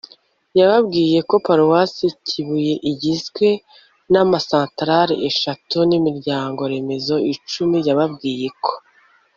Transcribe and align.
yababwiye 0.59 1.19
ko 1.29 1.35
paruwasi 1.45 2.05
kibuye 2.27 2.73
igizwe 2.91 3.47
n'ama 4.11 4.37
santarari 4.47 5.15
eshatu 5.29 5.77
n'imiryango-remezo 5.89 7.15
icumi. 7.33 7.77
yababwiye 7.87 8.49
ko 8.63 8.73